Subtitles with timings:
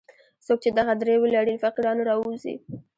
[0.45, 2.55] څوک چې دغه درې ولري له فقیرانو راووځي.